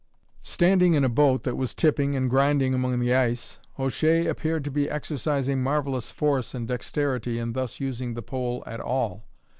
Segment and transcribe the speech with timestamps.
[0.41, 4.71] Standing in a boat that was tipping and grinding among the ice, O'Shea appeared to
[4.71, 9.27] be exercising marvellous force and dexterity in thus using the pole at all.